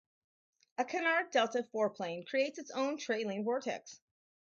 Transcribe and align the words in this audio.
A 0.79 0.83
canard 0.83 1.29
delta 1.29 1.61
foreplane 1.71 2.25
creates 2.25 2.57
its 2.57 2.71
own 2.71 2.97
trailing 2.97 3.43
vortex. 3.43 4.01